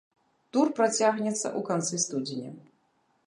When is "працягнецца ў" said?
0.79-1.61